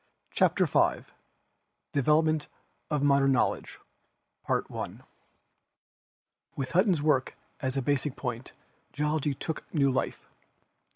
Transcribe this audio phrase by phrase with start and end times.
[0.31, 1.13] CHAPTER IV
[1.93, 2.47] DEVELOPMENTS
[2.89, 3.83] OF MODERN GEOLOGICAL
[4.47, 5.01] KNOWLEDGE
[6.55, 8.53] With Hutton's work as a basic point
[8.93, 10.27] Geology took new life.